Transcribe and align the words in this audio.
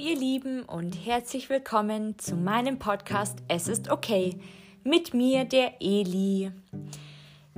ihr 0.00 0.16
Lieben 0.16 0.62
und 0.62 0.94
herzlich 1.04 1.50
willkommen 1.50 2.18
zu 2.18 2.34
meinem 2.34 2.78
Podcast 2.78 3.40
Es 3.48 3.68
ist 3.68 3.90
okay 3.90 4.34
mit 4.82 5.12
mir, 5.12 5.44
der 5.44 5.82
Eli. 5.82 6.52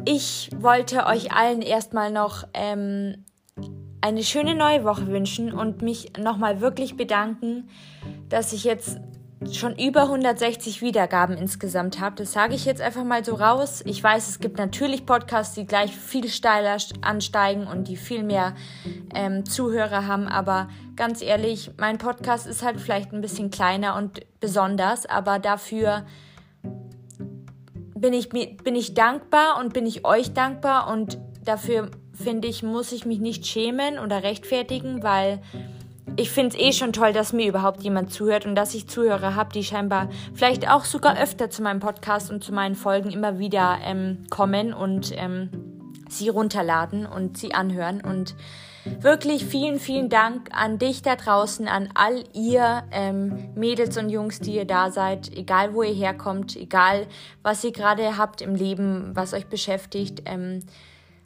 Ich 0.04 0.50
wollte 0.56 1.06
euch 1.06 1.30
allen 1.30 1.62
erstmal 1.62 2.10
noch 2.10 2.42
ähm, 2.52 3.24
eine 4.00 4.24
schöne 4.24 4.56
neue 4.56 4.82
Woche 4.82 5.06
wünschen 5.06 5.52
und 5.52 5.82
mich 5.82 6.14
nochmal 6.18 6.60
wirklich 6.60 6.96
bedanken, 6.96 7.68
dass 8.28 8.52
ich 8.52 8.64
jetzt 8.64 8.98
schon 9.50 9.76
über 9.76 10.02
160 10.02 10.82
Wiedergaben 10.82 11.36
insgesamt 11.36 12.00
habe. 12.00 12.16
Das 12.16 12.32
sage 12.32 12.54
ich 12.54 12.64
jetzt 12.64 12.80
einfach 12.80 13.04
mal 13.04 13.24
so 13.24 13.34
raus. 13.34 13.82
Ich 13.86 14.02
weiß, 14.02 14.28
es 14.28 14.40
gibt 14.40 14.58
natürlich 14.58 15.06
Podcasts, 15.06 15.54
die 15.54 15.66
gleich 15.66 15.96
viel 15.96 16.28
steiler 16.28 16.76
ansteigen 17.00 17.66
und 17.66 17.88
die 17.88 17.96
viel 17.96 18.22
mehr 18.22 18.54
ähm, 19.14 19.44
Zuhörer 19.44 20.06
haben. 20.06 20.28
Aber 20.28 20.68
ganz 20.96 21.22
ehrlich, 21.22 21.72
mein 21.78 21.98
Podcast 21.98 22.46
ist 22.46 22.62
halt 22.62 22.80
vielleicht 22.80 23.12
ein 23.12 23.20
bisschen 23.20 23.50
kleiner 23.50 23.96
und 23.96 24.20
besonders, 24.40 25.06
aber 25.06 25.38
dafür 25.38 26.04
bin 27.96 28.12
ich, 28.12 28.28
bin 28.28 28.74
ich 28.74 28.94
dankbar 28.94 29.58
und 29.60 29.72
bin 29.72 29.86
ich 29.86 30.04
euch 30.04 30.32
dankbar 30.34 30.90
und 30.90 31.18
dafür 31.44 31.90
finde 32.12 32.48
ich, 32.48 32.62
muss 32.62 32.92
ich 32.92 33.06
mich 33.06 33.20
nicht 33.20 33.46
schämen 33.46 33.98
oder 33.98 34.22
rechtfertigen, 34.22 35.02
weil 35.02 35.40
ich 36.16 36.30
finde 36.30 36.56
es 36.56 36.62
eh 36.62 36.72
schon 36.72 36.92
toll, 36.92 37.12
dass 37.12 37.32
mir 37.32 37.48
überhaupt 37.48 37.82
jemand 37.82 38.12
zuhört 38.12 38.44
und 38.44 38.54
dass 38.54 38.74
ich 38.74 38.88
Zuhörer 38.88 39.34
habe, 39.34 39.52
die 39.52 39.64
scheinbar 39.64 40.08
vielleicht 40.34 40.68
auch 40.68 40.84
sogar 40.84 41.18
öfter 41.18 41.48
zu 41.48 41.62
meinem 41.62 41.80
Podcast 41.80 42.30
und 42.30 42.44
zu 42.44 42.52
meinen 42.52 42.74
Folgen 42.74 43.10
immer 43.10 43.38
wieder 43.38 43.78
ähm, 43.84 44.24
kommen 44.28 44.74
und 44.74 45.12
ähm, 45.16 45.50
sie 46.08 46.28
runterladen 46.28 47.06
und 47.06 47.38
sie 47.38 47.54
anhören. 47.54 48.00
Und 48.02 48.34
wirklich 49.00 49.44
vielen, 49.44 49.78
vielen 49.78 50.08
Dank 50.08 50.48
an 50.52 50.78
dich 50.78 51.02
da 51.02 51.16
draußen, 51.16 51.68
an 51.68 51.88
all 51.94 52.24
ihr 52.34 52.82
ähm, 52.90 53.50
Mädels 53.54 53.96
und 53.96 54.10
Jungs, 54.10 54.40
die 54.40 54.56
ihr 54.56 54.66
da 54.66 54.90
seid, 54.90 55.34
egal 55.34 55.72
wo 55.72 55.82
ihr 55.82 55.94
herkommt, 55.94 56.56
egal 56.56 57.06
was 57.42 57.64
ihr 57.64 57.72
gerade 57.72 58.18
habt 58.18 58.42
im 58.42 58.54
Leben, 58.54 59.12
was 59.14 59.32
euch 59.32 59.46
beschäftigt. 59.46 60.22
Ähm, 60.26 60.60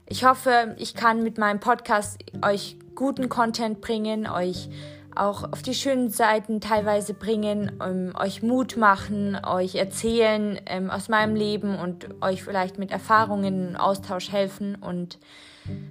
ich 0.08 0.24
hoffe, 0.24 0.76
ich 0.78 0.94
kann 0.94 1.24
mit 1.24 1.38
meinem 1.38 1.58
Podcast 1.58 2.18
euch 2.42 2.76
guten 2.96 3.28
Content 3.28 3.80
bringen, 3.80 4.26
euch 4.26 4.68
auch 5.16 5.44
auf 5.52 5.62
die 5.62 5.74
schönen 5.74 6.10
Seiten 6.10 6.60
teilweise 6.60 7.14
bringen, 7.14 7.80
um, 7.80 8.14
euch 8.20 8.42
Mut 8.42 8.76
machen, 8.76 9.36
euch 9.44 9.74
erzählen 9.76 10.60
ähm, 10.66 10.90
aus 10.90 11.08
meinem 11.08 11.36
Leben 11.36 11.78
und 11.78 12.08
euch 12.22 12.42
vielleicht 12.42 12.78
mit 12.78 12.90
Erfahrungen 12.90 13.70
im 13.70 13.76
Austausch 13.76 14.30
helfen. 14.30 14.74
Und 14.76 15.18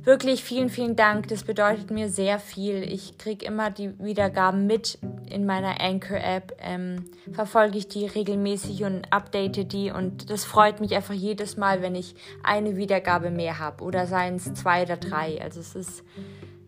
wirklich 0.04 0.44
vielen, 0.44 0.70
vielen 0.70 0.96
Dank. 0.96 1.28
Das 1.28 1.44
bedeutet 1.44 1.92
mir 1.92 2.10
sehr 2.10 2.40
viel. 2.40 2.84
Ich 2.84 3.18
kriege 3.18 3.46
immer 3.46 3.72
die 3.72 3.98
Wiedergaben 4.00 4.68
mit 4.68 5.00
in 5.30 5.46
meiner 5.46 5.82
Anchor-App, 5.82 6.56
ähm, 6.62 7.06
verfolge 7.32 7.78
ich 7.78 7.88
die 7.88 8.06
regelmäßig 8.06 8.84
und 8.84 9.12
update 9.12 9.72
die. 9.74 9.92
Und 9.92 10.30
das 10.30 10.46
freut 10.46 10.80
mich 10.80 10.96
einfach 10.96 11.14
jedes 11.14 11.58
Mal, 11.58 11.82
wenn 11.82 11.96
ich 11.96 12.16
eine 12.44 12.78
Wiedergabe 12.78 13.32
mehr 13.32 13.60
habe 13.60 13.84
oder 13.84 14.06
seien 14.06 14.36
es 14.36 14.54
zwei 14.54 14.84
oder 14.84 14.98
drei. 14.98 15.42
Also 15.42 15.60
es 15.60 15.76
ist 15.76 16.04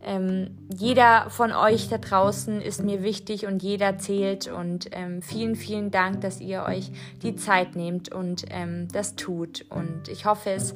ähm, 0.07 0.57
jeder 0.73 1.29
von 1.29 1.51
euch 1.51 1.89
da 1.89 1.97
draußen 1.97 2.61
ist 2.61 2.81
mir 2.81 3.03
wichtig 3.03 3.45
und 3.45 3.61
jeder 3.61 3.97
zählt. 3.97 4.47
Und 4.47 4.87
ähm, 4.93 5.21
vielen, 5.21 5.57
vielen 5.57 5.91
Dank, 5.91 6.21
dass 6.21 6.39
ihr 6.39 6.63
euch 6.63 6.91
die 7.23 7.35
Zeit 7.35 7.75
nehmt 7.75 8.09
und 8.13 8.45
ähm, 8.49 8.87
das 8.93 9.17
tut. 9.17 9.65
Und 9.69 10.07
ich 10.07 10.25
hoffe, 10.25 10.51
es 10.51 10.73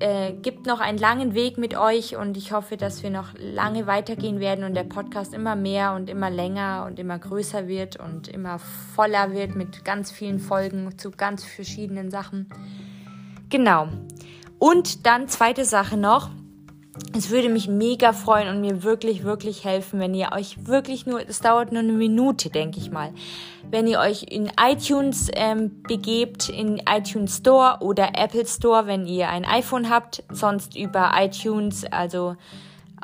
äh, 0.00 0.34
gibt 0.34 0.66
noch 0.66 0.80
einen 0.80 0.98
langen 0.98 1.32
Weg 1.32 1.56
mit 1.56 1.78
euch 1.78 2.16
und 2.16 2.36
ich 2.36 2.52
hoffe, 2.52 2.76
dass 2.76 3.02
wir 3.02 3.08
noch 3.08 3.28
lange 3.38 3.86
weitergehen 3.86 4.38
werden 4.38 4.64
und 4.64 4.74
der 4.74 4.84
Podcast 4.84 5.32
immer 5.32 5.56
mehr 5.56 5.94
und 5.94 6.10
immer 6.10 6.28
länger 6.28 6.84
und 6.86 6.98
immer 6.98 7.18
größer 7.18 7.68
wird 7.68 7.96
und 7.96 8.28
immer 8.28 8.58
voller 8.58 9.32
wird 9.32 9.56
mit 9.56 9.86
ganz 9.86 10.10
vielen 10.10 10.40
Folgen 10.40 10.98
zu 10.98 11.10
ganz 11.10 11.42
verschiedenen 11.42 12.10
Sachen. 12.10 12.50
Genau. 13.48 13.88
Und 14.58 15.06
dann 15.06 15.26
zweite 15.26 15.64
Sache 15.64 15.96
noch 15.96 16.28
es 17.16 17.30
würde 17.30 17.48
mich 17.48 17.68
mega 17.68 18.12
freuen 18.12 18.48
und 18.48 18.60
mir 18.60 18.82
wirklich, 18.82 19.24
wirklich 19.24 19.64
helfen, 19.64 19.98
wenn 19.98 20.14
ihr 20.14 20.30
euch 20.32 20.66
wirklich 20.66 21.06
nur, 21.06 21.26
es 21.26 21.40
dauert 21.40 21.72
nur 21.72 21.82
eine 21.82 21.92
Minute, 21.92 22.50
denke 22.50 22.78
ich 22.78 22.90
mal, 22.90 23.12
wenn 23.70 23.86
ihr 23.86 23.98
euch 23.98 24.24
in 24.24 24.50
iTunes 24.60 25.28
ähm, 25.34 25.82
begebt, 25.82 26.48
in 26.48 26.80
iTunes 26.88 27.38
Store 27.38 27.78
oder 27.80 28.12
Apple 28.14 28.46
Store, 28.46 28.86
wenn 28.86 29.06
ihr 29.06 29.28
ein 29.28 29.44
iPhone 29.44 29.90
habt, 29.90 30.22
sonst 30.30 30.76
über 30.76 31.12
iTunes, 31.16 31.84
also 31.84 32.36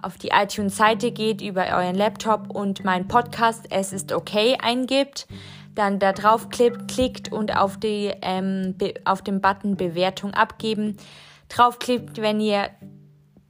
auf 0.03 0.19
die 0.19 0.29
iTunes-Seite 0.29 1.11
geht, 1.11 1.41
über 1.41 1.65
euren 1.67 1.95
Laptop 1.95 2.51
und 2.55 2.85
mein 2.85 3.09
Podcast 3.09 3.67
Es 3.71 3.93
ist 3.93 4.13
okay 4.13 4.57
eingibt, 4.63 5.27
dann 5.75 5.99
da 5.99 6.13
drauf 6.13 6.49
klickt 6.51 7.33
und 7.33 7.57
auf, 7.57 7.79
die, 7.79 8.13
ähm, 8.23 8.77
auf 9.05 9.23
den 9.23 9.41
Button 9.41 9.77
Bewertung 9.77 10.35
abgeben. 10.35 10.99
Draufklickt, 11.49 12.21
wenn 12.21 12.41
ihr 12.41 12.69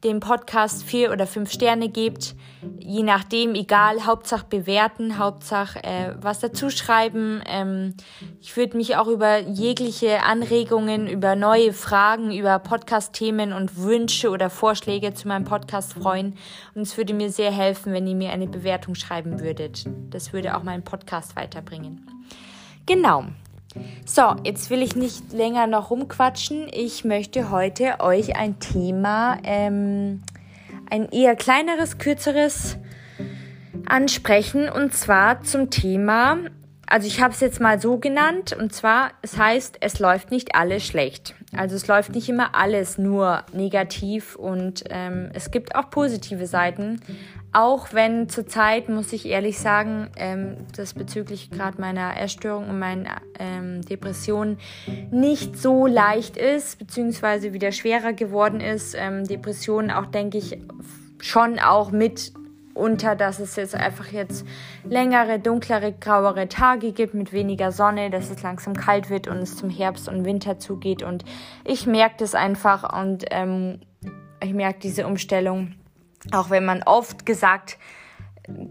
dem 0.04 0.20
Podcast 0.20 0.84
vier 0.84 1.10
oder 1.10 1.26
fünf 1.26 1.50
Sterne 1.50 1.88
gebt. 1.88 2.34
Je 2.78 3.02
nachdem, 3.02 3.54
egal, 3.54 4.06
Hauptsache 4.06 4.46
bewerten, 4.48 5.18
Hauptsache 5.18 5.82
äh, 5.82 6.14
was 6.20 6.40
dazu 6.40 6.70
schreiben. 6.70 7.42
Ähm, 7.46 7.94
ich 8.40 8.56
würde 8.56 8.76
mich 8.76 8.96
auch 8.96 9.08
über 9.08 9.38
jegliche 9.40 10.22
Anregungen, 10.22 11.08
über 11.08 11.34
neue 11.36 11.72
Fragen, 11.72 12.32
über 12.32 12.58
Podcast-Themen 12.58 13.52
und 13.52 13.78
Wünsche 13.78 14.30
oder 14.30 14.50
Vorschläge 14.50 15.14
zu 15.14 15.28
meinem 15.28 15.44
Podcast 15.44 15.94
freuen. 15.94 16.36
Und 16.74 16.82
es 16.82 16.96
würde 16.96 17.14
mir 17.14 17.30
sehr 17.30 17.50
helfen, 17.52 17.92
wenn 17.92 18.06
ihr 18.06 18.14
mir 18.14 18.30
eine 18.30 18.46
Bewertung 18.46 18.94
schreiben 18.94 19.40
würdet. 19.40 19.84
Das 20.10 20.32
würde 20.32 20.56
auch 20.56 20.62
meinen 20.62 20.84
Podcast 20.84 21.36
weiterbringen. 21.36 22.06
Genau. 22.86 23.24
So, 24.04 24.36
jetzt 24.44 24.70
will 24.70 24.82
ich 24.82 24.94
nicht 24.96 25.32
länger 25.32 25.66
noch 25.66 25.90
rumquatschen. 25.90 26.68
Ich 26.72 27.04
möchte 27.04 27.50
heute 27.50 28.00
euch 28.00 28.36
ein 28.36 28.58
Thema, 28.60 29.38
ähm, 29.42 30.22
ein 30.90 31.08
eher 31.10 31.34
kleineres, 31.36 31.98
kürzeres 31.98 32.76
ansprechen 33.86 34.68
und 34.68 34.94
zwar 34.94 35.42
zum 35.42 35.70
Thema, 35.70 36.38
also 36.86 37.06
ich 37.06 37.20
habe 37.20 37.32
es 37.32 37.40
jetzt 37.40 37.60
mal 37.60 37.80
so 37.80 37.98
genannt 37.98 38.54
und 38.58 38.72
zwar, 38.74 39.12
es 39.22 39.38
heißt, 39.38 39.78
es 39.80 39.98
läuft 39.98 40.30
nicht 40.30 40.54
alles 40.54 40.84
schlecht. 40.84 41.34
Also 41.56 41.76
es 41.76 41.86
läuft 41.86 42.14
nicht 42.14 42.28
immer 42.28 42.54
alles 42.54 42.98
nur 42.98 43.44
negativ 43.52 44.36
und 44.36 44.84
ähm, 44.90 45.30
es 45.34 45.50
gibt 45.50 45.74
auch 45.76 45.90
positive 45.90 46.46
Seiten, 46.46 47.00
auch 47.52 47.92
wenn 47.92 48.28
zurzeit, 48.28 48.88
muss 48.88 49.12
ich 49.12 49.26
ehrlich 49.26 49.58
sagen, 49.58 50.10
ähm, 50.16 50.56
das 50.76 50.94
bezüglich 50.94 51.50
gerade 51.50 51.80
meiner 51.80 52.12
Erstörung 52.14 52.68
und 52.68 52.78
meiner 52.80 53.22
ähm, 53.38 53.82
Depression 53.82 54.58
nicht 55.12 55.56
so 55.56 55.86
leicht 55.86 56.36
ist, 56.36 56.80
beziehungsweise 56.80 57.52
wieder 57.52 57.70
schwerer 57.70 58.12
geworden 58.12 58.60
ist. 58.60 58.96
Ähm, 58.98 59.24
Depressionen 59.24 59.92
auch, 59.92 60.06
denke 60.06 60.38
ich, 60.38 60.58
schon 61.20 61.60
auch 61.60 61.92
mit 61.92 62.32
unter, 62.74 63.16
dass 63.16 63.38
es 63.38 63.56
jetzt 63.56 63.74
einfach 63.74 64.08
jetzt 64.12 64.44
längere, 64.84 65.38
dunklere, 65.38 65.92
grauere 65.92 66.48
Tage 66.48 66.92
gibt 66.92 67.14
mit 67.14 67.32
weniger 67.32 67.72
Sonne, 67.72 68.10
dass 68.10 68.30
es 68.30 68.42
langsam 68.42 68.74
kalt 68.74 69.10
wird 69.10 69.28
und 69.28 69.38
es 69.38 69.56
zum 69.56 69.70
Herbst 69.70 70.08
und 70.08 70.24
Winter 70.24 70.58
zugeht. 70.58 71.02
Und 71.02 71.24
ich 71.64 71.86
merke 71.86 72.16
das 72.18 72.34
einfach 72.34 72.98
und 72.98 73.24
ähm, 73.30 73.80
ich 74.42 74.52
merke 74.52 74.80
diese 74.80 75.06
Umstellung 75.06 75.74
auch 76.32 76.50
wenn 76.50 76.64
man 76.64 76.82
oft 76.82 77.26
gesagt, 77.26 77.78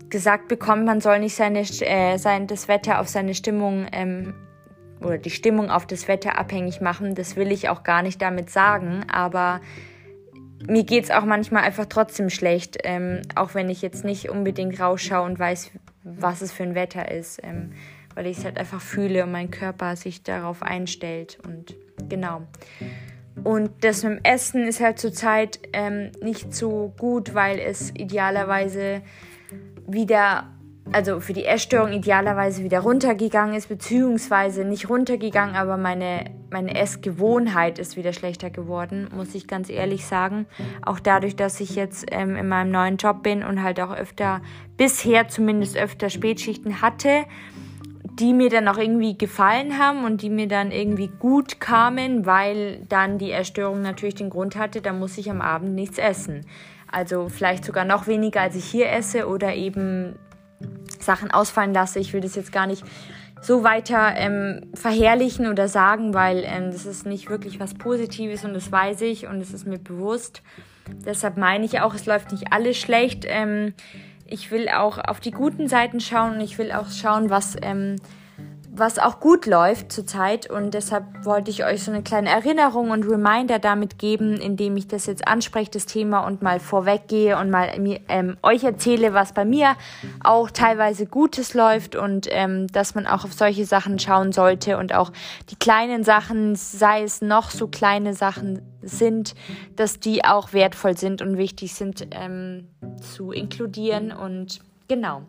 gesagt 0.10 0.48
bekommt, 0.48 0.86
man 0.86 1.02
soll 1.02 1.20
nicht 1.20 1.36
seine, 1.36 1.62
äh, 1.62 2.18
sein, 2.18 2.48
das 2.48 2.68
Wetter 2.68 3.00
auf 3.00 3.08
seine 3.08 3.34
Stimmung 3.34 3.88
ähm, 3.92 4.34
oder 5.02 5.18
die 5.18 5.30
Stimmung 5.30 5.70
auf 5.70 5.86
das 5.86 6.08
Wetter 6.08 6.38
abhängig 6.38 6.82
machen. 6.82 7.16
Das 7.16 7.36
will 7.36 7.52
ich 7.52 7.70
auch 7.70 7.84
gar 7.84 8.02
nicht 8.02 8.22
damit 8.22 8.50
sagen, 8.50 9.06
aber 9.12 9.62
mir 10.68 10.84
geht 10.84 11.06
es 11.06 11.12
auch 11.12 11.26
manchmal 11.26 11.64
einfach 11.64 11.86
trotzdem 11.88 12.30
schlecht, 12.30 12.78
ähm, 12.84 13.22
auch 13.36 13.54
wenn 13.54 13.70
ich 13.70 13.82
jetzt 13.82 14.04
nicht 14.06 14.30
unbedingt 14.30 14.80
rausschaue 14.80 15.26
und 15.26 15.40
weiß, 15.40 15.72
was 16.04 16.42
es 16.42 16.52
für 16.52 16.64
ein 16.64 16.76
Wetter 16.76 17.12
ist, 17.12 17.42
ähm, 17.44 17.74
weil 18.16 18.28
ich 18.28 18.38
es 18.38 18.46
halt 18.46 18.58
einfach 18.58 18.82
fühle 18.82 19.24
und 19.24 19.32
mein 19.32 19.52
Körper 19.52 19.96
sich 19.96 20.24
darauf 20.24 20.62
einstellt 20.62 21.40
und 21.46 21.76
genau. 22.10 22.42
Und 23.44 23.72
das 23.84 24.04
mit 24.04 24.20
dem 24.20 24.24
Essen 24.24 24.68
ist 24.68 24.80
halt 24.80 25.00
zurzeit 25.00 25.60
ähm, 25.74 26.12
nicht 26.22 26.54
so 26.54 26.94
gut, 26.98 27.34
weil 27.34 27.60
es 27.60 27.90
idealerweise 27.96 29.02
wieder, 29.88 30.50
also 30.92 31.20
für 31.20 31.34
die 31.34 31.46
Essstörung 31.46 31.92
idealerweise 31.94 32.64
wieder 32.64 32.82
runtergegangen 32.82 33.56
ist, 33.56 33.70
beziehungsweise 33.70 34.66
nicht 34.66 34.90
runtergegangen, 34.90 35.56
aber 35.56 35.78
meine, 35.78 36.26
meine 36.52 36.76
Essgewohnheit 36.76 37.80
ist 37.80 37.96
wieder 37.98 38.14
schlechter 38.14 38.50
geworden, 38.50 39.08
muss 39.16 39.34
ich 39.34 39.48
ganz 39.48 39.70
ehrlich 39.70 40.06
sagen. 40.06 40.46
Auch 40.82 41.00
dadurch, 41.00 41.36
dass 41.36 41.60
ich 41.60 41.76
jetzt 41.76 42.06
ähm, 42.12 42.36
in 42.36 42.48
meinem 42.48 42.72
neuen 42.72 42.98
Job 42.98 43.24
bin 43.24 43.44
und 43.44 43.64
halt 43.64 43.80
auch 43.80 43.96
öfter, 43.96 44.42
bisher 44.78 45.28
zumindest 45.30 45.78
öfter 45.78 46.10
Spätschichten 46.10 46.82
hatte 46.82 47.26
die 48.20 48.34
mir 48.34 48.50
dann 48.50 48.68
auch 48.68 48.78
irgendwie 48.78 49.18
gefallen 49.18 49.80
haben 49.80 50.04
und 50.04 50.22
die 50.22 50.30
mir 50.30 50.48
dann 50.48 50.72
irgendwie 50.72 51.08
gut 51.08 51.60
kamen, 51.60 52.26
weil 52.26 52.86
dann 52.88 53.18
die 53.18 53.32
Erstörung 53.32 53.82
natürlich 53.82 54.16
den 54.16 54.30
Grund 54.30 54.56
hatte, 54.56 54.82
da 54.82 54.94
muss 54.94 55.18
ich 55.18 55.32
am 55.32 55.42
Abend 55.42 55.74
nichts 55.74 55.98
essen. 55.98 56.46
Also 56.92 57.28
vielleicht 57.28 57.66
sogar 57.66 57.86
noch 57.86 58.06
weniger, 58.06 58.42
als 58.42 58.56
ich 58.56 58.66
hier 58.66 58.92
esse 58.92 59.28
oder 59.28 59.56
eben 59.56 60.16
Sachen 61.00 61.32
ausfallen 61.32 61.74
lasse. 61.74 62.00
Ich 62.00 62.14
will 62.14 62.22
das 62.22 62.36
jetzt 62.36 62.52
gar 62.52 62.68
nicht 62.68 62.84
so 63.42 63.64
weiter 63.64 64.14
ähm, 64.16 64.62
verherrlichen 64.74 65.48
oder 65.48 65.68
sagen, 65.68 66.14
weil 66.14 66.44
ähm, 66.46 66.72
das 66.72 66.86
ist 66.86 67.06
nicht 67.06 67.30
wirklich 67.30 67.60
was 67.60 67.74
Positives 67.74 68.46
und 68.46 68.54
das 68.54 68.72
weiß 68.72 69.02
ich 69.02 69.28
und 69.28 69.42
es 69.42 69.54
ist 69.54 69.68
mir 69.68 69.80
bewusst. 69.80 70.42
Deshalb 71.06 71.38
meine 71.38 71.66
ich 71.66 71.82
auch, 71.82 71.94
es 71.94 72.06
läuft 72.06 72.32
nicht 72.32 72.54
alles 72.54 72.78
schlecht. 72.78 73.26
Ähm, 73.28 73.74
ich 74.26 74.50
will 74.52 74.70
auch 74.70 74.98
auf 74.98 75.20
die 75.20 75.32
guten 75.32 75.68
Seiten 75.68 76.00
schauen 76.00 76.36
und 76.36 76.42
ich 76.42 76.58
will 76.58 76.72
auch 76.72 76.90
schauen, 76.90 77.30
was 77.30 77.56
ähm, 77.62 77.98
was 78.76 78.98
auch 78.98 79.20
gut 79.20 79.46
läuft 79.46 79.92
zurzeit 79.92 80.50
und 80.50 80.74
deshalb 80.74 81.06
wollte 81.26 81.52
ich 81.52 81.64
euch 81.64 81.84
so 81.84 81.92
eine 81.92 82.02
kleine 82.02 82.30
Erinnerung 82.30 82.90
und 82.90 83.04
Reminder 83.04 83.60
damit 83.60 84.00
geben, 84.00 84.34
indem 84.38 84.76
ich 84.78 84.88
das 84.88 85.06
jetzt 85.06 85.28
anspreche, 85.28 85.70
das 85.70 85.86
Thema 85.86 86.26
und 86.26 86.42
mal 86.42 86.60
vorweggehe 86.60 87.38
und 87.38 87.52
mal 87.52 87.70
ähm, 88.08 88.38
euch 88.42 88.64
erzähle, 88.64 89.14
was 89.14 89.34
bei 89.34 89.46
mir 89.46 89.76
auch 90.24 90.50
teilweise 90.50 91.06
Gutes 91.06 91.54
läuft 91.54 91.96
und 91.96 92.28
ähm, 92.32 92.66
dass 92.68 92.96
man 92.96 93.06
auch 93.06 93.26
auf 93.26 93.34
solche 93.34 93.66
Sachen 93.66 94.00
schauen 94.00 94.32
sollte 94.32 94.80
und 94.80 94.96
auch 94.96 95.12
die 95.52 95.56
kleinen 95.56 96.04
Sachen, 96.04 96.56
sei 96.56 97.04
es 97.04 97.22
noch 97.22 97.52
so 97.52 97.68
kleine 97.68 98.16
Sachen 98.16 98.64
sind, 98.82 99.36
dass 99.76 100.00
die 100.00 100.26
auch 100.26 100.52
wertvoll 100.52 100.98
sind 100.98 101.22
und 101.22 101.38
wichtig 101.38 101.76
sind 101.76 102.08
ähm, 102.10 102.70
zu 103.00 103.32
inkludieren 103.32 104.12
und 104.12 104.62
genau. 104.88 105.22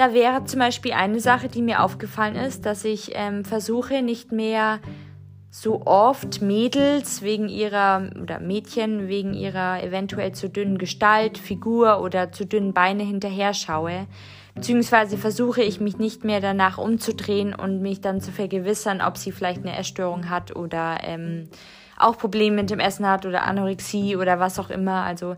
Da 0.00 0.14
wäre 0.14 0.44
zum 0.46 0.60
Beispiel 0.60 0.94
eine 0.94 1.20
Sache, 1.20 1.48
die 1.48 1.60
mir 1.60 1.82
aufgefallen 1.82 2.34
ist, 2.34 2.64
dass 2.64 2.86
ich 2.86 3.10
ähm, 3.12 3.44
versuche, 3.44 4.00
nicht 4.00 4.32
mehr 4.32 4.80
so 5.50 5.82
oft 5.84 6.40
Mädels 6.40 7.20
wegen 7.20 7.50
ihrer 7.50 8.08
oder 8.18 8.40
Mädchen 8.40 9.08
wegen 9.08 9.34
ihrer 9.34 9.82
eventuell 9.82 10.32
zu 10.32 10.48
dünnen 10.48 10.78
Gestalt, 10.78 11.36
Figur 11.36 12.00
oder 12.00 12.32
zu 12.32 12.46
dünnen 12.46 12.72
Beine 12.72 13.02
hinterher 13.02 13.52
schaue. 13.52 14.06
Beziehungsweise 14.54 15.18
versuche 15.18 15.60
ich 15.60 15.80
mich 15.80 15.98
nicht 15.98 16.24
mehr 16.24 16.40
danach 16.40 16.78
umzudrehen 16.78 17.54
und 17.54 17.82
mich 17.82 18.00
dann 18.00 18.22
zu 18.22 18.32
vergewissern, 18.32 19.02
ob 19.02 19.18
sie 19.18 19.32
vielleicht 19.32 19.66
eine 19.66 19.76
Essstörung 19.76 20.30
hat 20.30 20.56
oder 20.56 21.00
ähm, 21.02 21.50
auch 21.98 22.16
Probleme 22.16 22.56
mit 22.56 22.70
dem 22.70 22.80
Essen 22.80 23.06
hat 23.06 23.26
oder 23.26 23.42
Anorexie 23.44 24.16
oder 24.16 24.40
was 24.40 24.58
auch 24.58 24.70
immer. 24.70 25.02
Also 25.02 25.36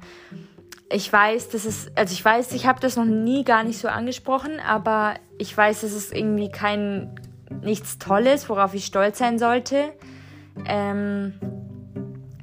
ich 0.93 1.13
weiß, 1.13 1.49
das 1.49 1.65
ist, 1.65 1.91
also 1.97 2.13
ich 2.13 2.25
weiß, 2.25 2.53
ich 2.53 2.67
habe 2.67 2.81
das 2.81 2.97
noch 2.97 3.05
nie 3.05 3.45
gar 3.45 3.65
nicht 3.65 3.79
so 3.79 3.89
angesprochen, 3.89 4.61
aber 4.61 5.15
ich 5.39 5.57
weiß, 5.57 5.83
es 5.83 5.95
ist 5.95 6.15
irgendwie 6.15 6.51
kein 6.51 7.15
nichts 7.63 7.99
Tolles, 7.99 8.49
worauf 8.49 8.75
ich 8.75 8.87
stolz 8.87 9.19
sein 9.19 9.39
sollte, 9.39 9.93
ähm, 10.67 11.35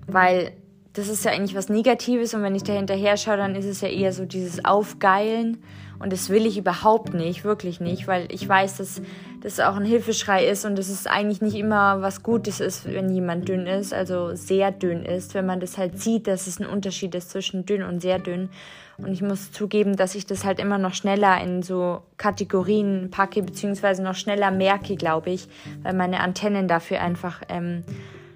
weil 0.08 0.54
das 0.94 1.08
ist 1.08 1.24
ja 1.26 1.32
eigentlich 1.32 1.56
was 1.56 1.70
Negatives 1.70 2.34
und 2.34 2.42
wenn 2.42 2.56
ich 2.56 2.64
da 2.64 2.74
hinterher 2.74 3.18
schaue, 3.18 3.38
dann 3.38 3.56
ist 3.56 3.66
es 3.66 3.82
ja 3.82 3.88
eher 3.88 4.12
so 4.12 4.26
dieses 4.26 4.66
Aufgeilen 4.66 5.64
und 6.00 6.14
das 6.14 6.30
will 6.30 6.46
ich 6.46 6.58
überhaupt 6.58 7.14
nicht, 7.14 7.44
wirklich 7.44 7.82
nicht, 7.82 8.08
weil 8.08 8.26
ich 8.32 8.48
weiß, 8.48 8.78
dass 8.78 9.02
das 9.42 9.60
auch 9.60 9.76
ein 9.76 9.86
Hilfeschrei 9.86 10.46
ist 10.46 10.66
und 10.66 10.78
dass 10.78 10.88
es 10.90 11.08
eigentlich 11.08 11.42
nicht 11.42 11.56
immer 11.56 12.02
was 12.02 12.24
Gutes 12.24 12.62
ist, 12.62 12.86
wenn 12.86 13.14
jemand 13.14 13.48
dünn 13.48 13.68
ist, 13.68 13.94
also 13.94 14.34
sehr 14.36 14.72
dünn 14.72 15.04
ist, 15.06 15.34
wenn 15.34 15.46
man 15.46 15.60
das 15.60 15.78
halt 15.78 16.00
sieht, 16.00 16.28
dass 16.28 16.48
es 16.48 16.60
ein 16.60 16.66
Unterschied 16.66 17.16
ist 17.16 17.32
zwischen 17.32 17.66
dünn 17.66 17.84
und 17.84 18.02
sehr 18.02 18.20
dünn. 18.20 18.50
Und 18.98 19.14
ich 19.14 19.22
muss 19.22 19.52
zugeben, 19.52 19.96
dass 19.96 20.16
ich 20.16 20.26
das 20.26 20.44
halt 20.44 20.60
immer 20.60 20.78
noch 20.78 20.94
schneller 20.94 21.42
in 21.42 21.64
so 21.64 22.02
Kategorien 22.18 23.10
packe, 23.12 23.42
beziehungsweise 23.44 24.04
noch 24.04 24.16
schneller 24.16 24.52
merke, 24.52 24.96
glaube 24.96 25.30
ich, 25.30 25.48
weil 25.84 25.94
meine 25.94 26.20
Antennen 26.20 26.68
dafür 26.68 27.02
einfach 27.02 27.42
ähm, 27.48 27.84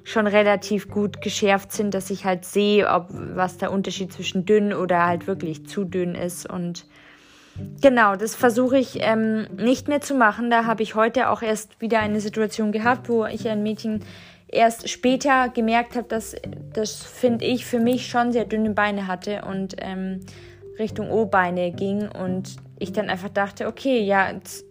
schon 0.05 0.27
relativ 0.27 0.89
gut 0.89 1.21
geschärft 1.21 1.71
sind, 1.71 1.93
dass 1.93 2.09
ich 2.09 2.25
halt 2.25 2.45
sehe, 2.45 2.89
ob 2.89 3.07
was 3.09 3.57
der 3.57 3.71
Unterschied 3.71 4.11
zwischen 4.13 4.45
dünn 4.45 4.73
oder 4.73 5.05
halt 5.05 5.27
wirklich 5.27 5.65
zu 5.65 5.83
dünn 5.85 6.15
ist 6.15 6.49
und 6.49 6.85
Genau, 7.81 8.15
das 8.15 8.35
versuche 8.35 8.77
ich 8.77 8.97
ähm, 9.01 9.47
nicht 9.55 9.87
mehr 9.87 10.01
zu 10.01 10.15
machen. 10.15 10.49
Da 10.49 10.65
habe 10.65 10.81
ich 10.81 10.95
heute 10.95 11.29
auch 11.29 11.41
erst 11.41 11.79
wieder 11.79 11.99
eine 11.99 12.19
Situation 12.19 12.71
gehabt, 12.71 13.09
wo 13.09 13.25
ich 13.25 13.47
ein 13.47 13.61
Mädchen 13.61 14.03
erst 14.47 14.89
später 14.89 15.49
gemerkt 15.49 15.95
habe, 15.95 16.07
dass 16.07 16.35
das, 16.73 17.03
finde 17.03 17.45
ich, 17.45 17.65
für 17.65 17.79
mich 17.79 18.07
schon 18.07 18.31
sehr 18.31 18.45
dünne 18.45 18.71
Beine 18.71 19.07
hatte 19.07 19.43
und 19.47 19.75
ähm, 19.79 20.21
Richtung 20.79 21.11
O-Beine 21.11 21.71
ging. 21.71 22.07
Und 22.07 22.55
ich 22.79 22.91
dann 22.91 23.09
einfach 23.09 23.29
dachte, 23.29 23.67
okay, 23.67 23.99
ja, 23.99 24.31
jetzt 24.31 24.65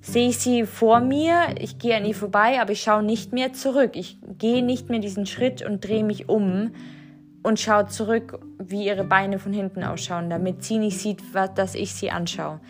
sehe 0.00 0.28
ich 0.28 0.38
sie 0.38 0.64
vor 0.64 1.00
mir, 1.00 1.54
ich 1.58 1.78
gehe 1.78 1.96
an 1.96 2.04
ihr 2.04 2.14
vorbei, 2.14 2.60
aber 2.60 2.72
ich 2.72 2.82
schaue 2.82 3.02
nicht 3.02 3.32
mehr 3.32 3.52
zurück. 3.52 3.92
Ich 3.94 4.18
gehe 4.38 4.62
nicht 4.62 4.90
mehr 4.90 5.00
diesen 5.00 5.26
Schritt 5.26 5.62
und 5.62 5.86
drehe 5.86 6.04
mich 6.04 6.28
um 6.28 6.72
und 7.42 7.60
schaut 7.60 7.92
zurück, 7.92 8.40
wie 8.58 8.86
ihre 8.86 9.04
Beine 9.04 9.38
von 9.38 9.52
hinten 9.52 9.84
ausschauen, 9.84 10.30
damit 10.30 10.64
sie 10.64 10.78
nicht 10.78 10.98
sieht, 10.98 11.34
was, 11.34 11.54
dass 11.54 11.74
ich 11.74 11.94
sie 11.94 12.10
anschaue. 12.10 12.60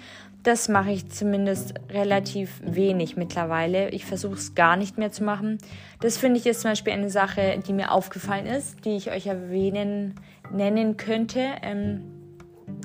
Das 0.45 0.69
mache 0.69 0.93
ich 0.93 1.11
zumindest 1.11 1.75
relativ 1.91 2.61
wenig 2.65 3.17
mittlerweile. 3.17 3.91
Ich 3.91 4.05
versuche 4.07 4.35
es 4.35 4.55
gar 4.55 4.77
nicht 4.77 4.97
mehr 4.97 5.11
zu 5.11 5.25
machen. 5.25 5.59
Das 6.01 6.17
finde 6.17 6.39
ich 6.39 6.47
ist 6.47 6.61
zum 6.61 6.71
Beispiel 6.71 6.93
eine 6.93 7.11
Sache, 7.11 7.61
die 7.67 7.73
mir 7.73 7.91
aufgefallen 7.91 8.47
ist, 8.47 8.85
die 8.85 8.97
ich 8.97 9.11
euch 9.11 9.27
erwähnen, 9.27 10.15
nennen 10.53 10.97
könnte. 10.97 11.45
Ähm, 11.63 12.03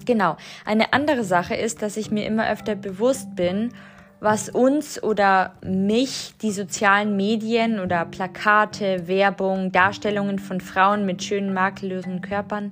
genau. 0.04 0.36
Eine 0.66 0.94
andere 0.94 1.24
Sache 1.24 1.56
ist, 1.56 1.82
dass 1.82 1.96
ich 1.96 2.10
mir 2.10 2.26
immer 2.26 2.50
öfter 2.50 2.76
bewusst 2.76 3.36
bin, 3.36 3.72
was 4.24 4.48
uns 4.48 5.04
oder 5.04 5.54
mich 5.66 6.34
die 6.42 6.54
sozialen 6.54 7.18
Medien 7.18 7.82
oder 7.82 8.06
Plakate, 8.06 9.06
Werbung, 9.10 9.74
Darstellungen 9.74 10.40
von 10.40 10.62
Frauen 10.62 11.06
mit 11.06 11.22
schönen 11.22 11.54
makellosen 11.54 12.22
Körpern, 12.22 12.72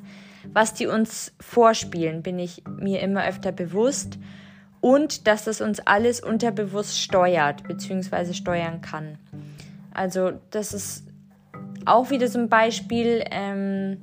was 0.53 0.73
die 0.73 0.87
uns 0.87 1.33
vorspielen, 1.41 2.23
bin 2.23 2.39
ich 2.39 2.63
mir 2.79 3.01
immer 3.01 3.27
öfter 3.27 3.51
bewusst 3.51 4.17
und 4.79 5.27
dass 5.27 5.43
das 5.43 5.59
uns 5.59 5.81
alles 5.81 6.21
unterbewusst 6.21 6.97
steuert 6.97 7.67
bzw. 7.67 8.31
steuern 8.31 8.79
kann. 8.79 9.17
Also 9.93 10.31
das 10.51 10.73
ist 10.73 11.05
auch 11.83 12.11
wieder 12.11 12.29
so 12.29 12.39
ein 12.39 12.47
Beispiel. 12.47 13.25
Ähm, 13.29 13.97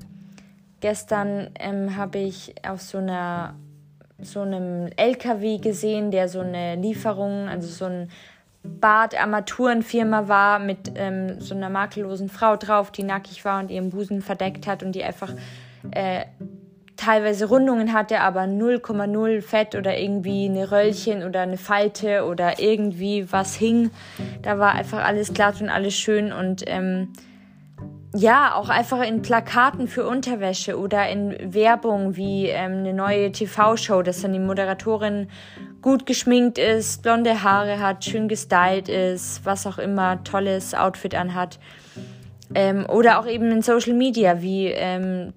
gestern 0.80 1.48
ähm, 1.58 1.96
habe 1.96 2.18
ich 2.18 2.56
auf 2.62 2.82
so 2.82 2.98
einer 2.98 3.54
so 4.20 4.40
einem 4.40 4.90
LKW 4.96 5.58
gesehen, 5.58 6.10
der 6.10 6.28
so 6.28 6.40
eine 6.40 6.76
Lieferung, 6.76 7.48
also 7.48 7.68
so 7.68 7.84
ein 7.84 8.10
Bad-Armaturenfirma 8.64 10.28
war 10.28 10.58
mit 10.58 10.92
ähm, 10.96 11.40
so 11.40 11.54
einer 11.54 11.70
makellosen 11.70 12.28
Frau 12.28 12.56
drauf, 12.56 12.90
die 12.90 13.04
nackig 13.04 13.44
war 13.44 13.60
und 13.60 13.70
ihren 13.70 13.90
Busen 13.90 14.20
verdeckt 14.20 14.66
hat 14.66 14.82
und 14.82 14.92
die 14.92 15.04
einfach 15.04 15.32
äh, 15.92 16.24
teilweise 16.96 17.46
Rundungen 17.46 17.92
hatte, 17.92 18.20
aber 18.20 18.42
0,0 18.42 19.40
Fett 19.40 19.76
oder 19.76 19.96
irgendwie 19.96 20.46
eine 20.46 20.70
Röllchen 20.72 21.22
oder 21.22 21.42
eine 21.42 21.56
Falte 21.56 22.24
oder 22.26 22.58
irgendwie 22.58 23.30
was 23.30 23.54
hing. 23.54 23.90
Da 24.42 24.58
war 24.58 24.72
einfach 24.72 25.04
alles 25.04 25.32
glatt 25.32 25.62
und 25.62 25.70
alles 25.70 25.94
schön 25.94 26.32
und 26.32 26.64
ähm, 26.66 27.12
ja, 28.14 28.54
auch 28.54 28.70
einfach 28.70 29.02
in 29.02 29.20
Plakaten 29.20 29.86
für 29.86 30.06
Unterwäsche 30.06 30.78
oder 30.78 31.08
in 31.08 31.36
Werbung 31.54 32.16
wie 32.16 32.46
ähm, 32.46 32.78
eine 32.78 32.94
neue 32.94 33.32
TV-Show, 33.32 34.02
dass 34.02 34.22
dann 34.22 34.32
die 34.32 34.38
Moderatorin 34.38 35.28
gut 35.82 36.06
geschminkt 36.06 36.58
ist, 36.58 37.02
blonde 37.02 37.42
Haare 37.42 37.80
hat, 37.80 38.04
schön 38.04 38.28
gestylt 38.28 38.88
ist, 38.88 39.44
was 39.44 39.66
auch 39.66 39.78
immer, 39.78 40.24
tolles 40.24 40.74
Outfit 40.74 41.14
anhat. 41.14 41.58
Ähm, 42.54 42.86
oder 42.88 43.20
auch 43.20 43.26
eben 43.26 43.50
in 43.50 43.60
Social 43.60 43.92
Media, 43.92 44.40
wie 44.40 44.68
ähm, 44.68 45.34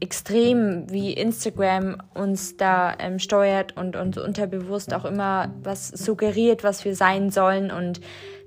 extrem, 0.00 0.90
wie 0.90 1.12
Instagram 1.12 1.96
uns 2.12 2.56
da 2.56 2.94
ähm, 2.98 3.20
steuert 3.20 3.76
und 3.76 3.96
uns 3.96 4.18
unterbewusst 4.18 4.92
auch 4.92 5.06
immer 5.06 5.50
was 5.62 5.88
suggeriert, 5.88 6.62
was 6.62 6.84
wir 6.84 6.94
sein 6.94 7.30
sollen 7.30 7.70
und 7.70 8.00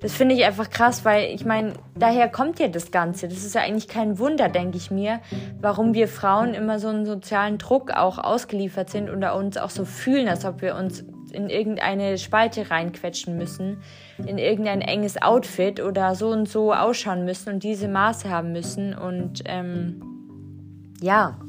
das 0.05 0.13
finde 0.13 0.35
ich 0.35 0.45
einfach 0.45 0.69
krass, 0.69 1.03
weil 1.03 1.33
ich 1.33 1.45
meine, 1.45 1.73
daher 1.95 2.29
kommt 2.29 2.59
ja 2.59 2.67
das 2.67 2.91
Ganze. 2.91 3.27
Das 3.27 3.43
ist 3.43 3.55
ja 3.55 3.61
eigentlich 3.61 3.87
kein 3.87 4.19
Wunder, 4.19 4.49
denke 4.49 4.77
ich 4.77 4.91
mir, 4.91 5.19
warum 5.59 5.95
wir 5.95 6.07
Frauen 6.07 6.53
immer 6.53 6.77
so 6.77 6.89
einen 6.89 7.07
sozialen 7.07 7.57
Druck 7.57 7.89
auch 7.89 8.19
ausgeliefert 8.19 8.91
sind 8.91 9.09
oder 9.09 9.35
uns 9.35 9.57
auch 9.57 9.71
so 9.71 9.83
fühlen, 9.83 10.27
als 10.27 10.45
ob 10.45 10.61
wir 10.61 10.75
uns 10.75 11.03
in 11.31 11.49
irgendeine 11.49 12.19
Spalte 12.19 12.69
reinquetschen 12.69 13.35
müssen, 13.35 13.81
in 14.19 14.37
irgendein 14.37 14.81
enges 14.81 15.19
Outfit 15.19 15.81
oder 15.81 16.13
so 16.13 16.29
und 16.29 16.47
so 16.47 16.71
ausschauen 16.71 17.25
müssen 17.25 17.51
und 17.55 17.63
diese 17.63 17.87
Maße 17.87 18.29
haben 18.29 18.51
müssen. 18.51 18.93
Und 18.93 19.41
ähm, 19.45 20.93
ja, 21.01 21.39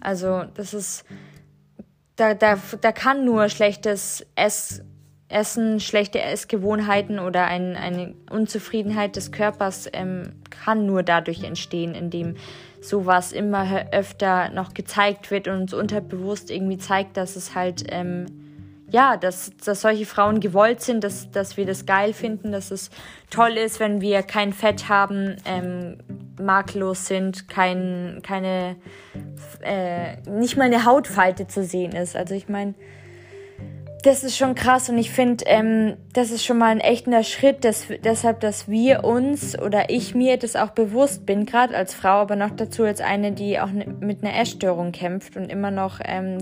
also 0.00 0.44
das 0.54 0.74
ist, 0.74 1.04
da, 2.14 2.34
da, 2.34 2.56
da 2.80 2.92
kann 2.92 3.24
nur 3.24 3.48
schlechtes 3.48 4.24
Ess 4.36 4.84
Essen, 5.28 5.80
schlechte 5.80 6.20
Essgewohnheiten 6.20 7.18
oder 7.18 7.46
ein, 7.46 7.76
eine 7.76 8.14
Unzufriedenheit 8.30 9.16
des 9.16 9.32
Körpers 9.32 9.88
ähm, 9.92 10.32
kann 10.50 10.86
nur 10.86 11.02
dadurch 11.02 11.42
entstehen, 11.42 11.94
indem 11.94 12.36
sowas 12.80 13.32
immer 13.32 13.86
öfter 13.90 14.50
noch 14.50 14.72
gezeigt 14.72 15.32
wird 15.32 15.48
und 15.48 15.62
uns 15.62 15.74
unterbewusst 15.74 16.50
irgendwie 16.50 16.78
zeigt, 16.78 17.16
dass 17.16 17.34
es 17.34 17.56
halt, 17.56 17.84
ähm, 17.88 18.26
ja, 18.88 19.16
dass, 19.16 19.50
dass 19.64 19.80
solche 19.80 20.06
Frauen 20.06 20.38
gewollt 20.38 20.80
sind, 20.80 21.02
dass, 21.02 21.28
dass 21.32 21.56
wir 21.56 21.66
das 21.66 21.86
geil 21.86 22.12
finden, 22.12 22.52
dass 22.52 22.70
es 22.70 22.90
toll 23.28 23.56
ist, 23.56 23.80
wenn 23.80 24.00
wir 24.00 24.22
kein 24.22 24.52
Fett 24.52 24.88
haben, 24.88 25.36
ähm, 25.44 25.98
makellos 26.40 27.06
sind, 27.06 27.48
kein, 27.48 28.20
keine, 28.22 28.76
äh, 29.62 30.18
nicht 30.30 30.56
mal 30.56 30.64
eine 30.64 30.84
Hautfalte 30.84 31.48
zu 31.48 31.64
sehen 31.64 31.92
ist. 31.92 32.14
Also 32.14 32.34
ich 32.34 32.48
meine, 32.48 32.74
das 34.06 34.22
ist 34.22 34.36
schon 34.36 34.54
krass 34.54 34.88
und 34.88 34.98
ich 34.98 35.10
finde, 35.10 35.44
ähm, 35.48 35.96
das 36.12 36.30
ist 36.30 36.44
schon 36.44 36.58
mal 36.58 36.70
ein 36.70 36.78
echter 36.78 37.24
Schritt, 37.24 37.64
dass, 37.64 37.88
deshalb, 38.04 38.38
dass 38.38 38.68
wir 38.68 39.02
uns 39.02 39.58
oder 39.58 39.90
ich 39.90 40.14
mir 40.14 40.36
das 40.36 40.54
auch 40.54 40.70
bewusst 40.70 41.26
bin, 41.26 41.44
gerade 41.44 41.76
als 41.76 41.92
Frau, 41.92 42.20
aber 42.20 42.36
noch 42.36 42.52
dazu 42.52 42.84
als 42.84 43.00
eine, 43.00 43.32
die 43.32 43.58
auch 43.58 43.70
mit 43.72 44.22
einer 44.22 44.38
Essstörung 44.38 44.92
kämpft 44.92 45.36
und 45.36 45.50
immer 45.50 45.72
noch 45.72 45.98
ähm, 46.04 46.38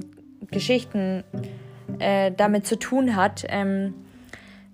Geschichten 0.51 1.25
äh, 2.01 2.33
damit 2.37 2.67
zu 2.67 2.79
tun 2.79 3.17
hat, 3.17 3.47
ähm, 3.49 3.95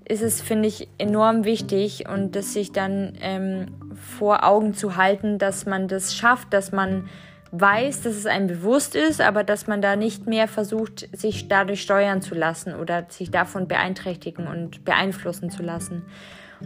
ist 0.04 0.23
es, 0.23 0.40
finde 0.40 0.66
ich, 0.66 0.88
enorm 0.99 1.44
wichtig 1.44 2.09
und 2.09 2.35
das 2.35 2.54
sich 2.54 2.73
dann 2.73 3.12
ähm, 3.20 3.66
vor 3.94 4.44
Augen 4.44 4.75
zu 4.75 4.97
halten, 4.97 5.38
dass 5.38 5.64
man 5.64 5.87
das 5.87 6.16
schafft, 6.16 6.52
dass 6.52 6.73
man 6.73 7.09
weiß, 7.52 8.02
dass 8.02 8.14
es 8.14 8.26
einem 8.26 8.47
bewusst 8.47 8.95
ist, 8.95 9.21
aber 9.21 9.42
dass 9.42 9.66
man 9.66 9.83
da 9.83 9.97
nicht 9.97 10.26
mehr 10.26 10.47
versucht, 10.47 11.09
sich 11.12 11.49
dadurch 11.49 11.83
steuern 11.83 12.23
zu 12.23 12.35
lassen 12.35 12.75
oder 12.75 13.07
sich 13.09 13.30
davon 13.30 13.66
beeinträchtigen 13.66 14.47
und 14.47 14.85
beeinflussen 14.85 15.50
zu 15.50 15.62
lassen. 15.62 16.04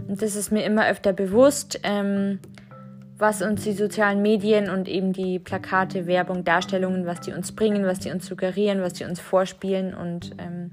Und 0.09 0.21
das 0.21 0.37
ist 0.37 0.51
mir 0.51 0.65
immer 0.65 0.87
öfter 0.89 1.13
bewusst, 1.13 1.81
ähm, 1.85 2.41
was 3.17 3.43
uns 3.43 3.63
die 3.63 3.73
sozialen 3.73 4.23
Medien 4.23 4.69
und 4.69 4.89
eben 4.89 5.13
die 5.13 5.39
Plakate, 5.39 6.07
Werbung, 6.07 6.45
Darstellungen, 6.45 7.07
was 7.07 7.21
die 7.21 7.33
uns 7.33 7.53
bringen, 7.53 7.87
was 7.87 8.01
die 8.01 8.11
uns 8.11 8.27
suggerieren, 8.27 8.83
was 8.83 8.95
die 8.95 9.05
uns 9.05 9.21
vorspielen. 9.21 9.95
Und 9.95 10.33
ähm, 10.39 10.71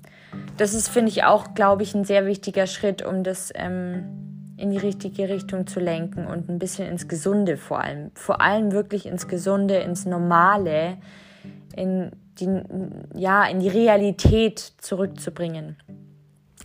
das 0.57 0.73
ist, 0.73 0.89
finde 0.89 1.09
ich, 1.09 1.23
auch, 1.23 1.53
glaube 1.53 1.83
ich, 1.83 1.93
ein 1.93 2.03
sehr 2.03 2.25
wichtiger 2.25 2.65
Schritt, 2.65 3.05
um 3.05 3.23
das 3.23 3.51
ähm, 3.55 4.30
in 4.61 4.69
die 4.69 4.77
richtige 4.77 5.27
Richtung 5.27 5.65
zu 5.65 5.79
lenken 5.79 6.27
und 6.27 6.47
ein 6.47 6.59
bisschen 6.59 6.87
ins 6.87 7.07
Gesunde 7.07 7.57
vor 7.57 7.81
allem. 7.81 8.11
Vor 8.13 8.41
allem 8.41 8.71
wirklich 8.71 9.07
ins 9.07 9.27
Gesunde, 9.27 9.77
ins 9.77 10.05
Normale, 10.05 10.97
in 11.75 12.11
die, 12.39 12.61
ja, 13.15 13.45
in 13.45 13.59
die 13.59 13.69
Realität 13.69 14.59
zurückzubringen. 14.77 15.77